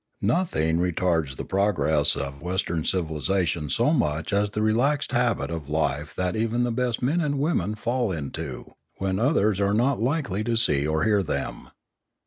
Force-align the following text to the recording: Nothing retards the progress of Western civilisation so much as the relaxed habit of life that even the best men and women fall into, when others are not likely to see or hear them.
Nothing 0.23 0.79
retards 0.79 1.35
the 1.35 1.45
progress 1.45 2.15
of 2.15 2.41
Western 2.41 2.85
civilisation 2.85 3.69
so 3.69 3.93
much 3.93 4.33
as 4.33 4.49
the 4.49 4.61
relaxed 4.63 5.11
habit 5.11 5.51
of 5.51 5.69
life 5.69 6.15
that 6.15 6.35
even 6.35 6.63
the 6.63 6.71
best 6.71 7.03
men 7.03 7.21
and 7.21 7.37
women 7.37 7.75
fall 7.75 8.11
into, 8.11 8.71
when 8.97 9.19
others 9.19 9.59
are 9.61 9.75
not 9.75 10.01
likely 10.01 10.43
to 10.43 10.57
see 10.57 10.87
or 10.87 11.03
hear 11.03 11.21
them. 11.21 11.69